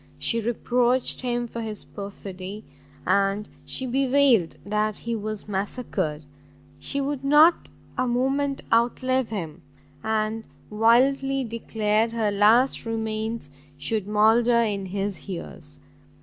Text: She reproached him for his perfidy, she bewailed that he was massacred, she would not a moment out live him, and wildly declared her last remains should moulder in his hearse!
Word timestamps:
She 0.17 0.41
reproached 0.41 1.21
him 1.21 1.45
for 1.45 1.61
his 1.61 1.85
perfidy, 1.85 2.65
she 3.65 3.85
bewailed 3.85 4.55
that 4.65 4.97
he 4.97 5.15
was 5.15 5.47
massacred, 5.47 6.25
she 6.79 6.99
would 6.99 7.23
not 7.23 7.69
a 7.99 8.07
moment 8.07 8.63
out 8.71 9.03
live 9.03 9.29
him, 9.29 9.61
and 10.03 10.43
wildly 10.71 11.43
declared 11.43 12.13
her 12.13 12.31
last 12.31 12.83
remains 12.83 13.51
should 13.77 14.07
moulder 14.07 14.61
in 14.61 14.87
his 14.87 15.27
hearse! 15.27 15.79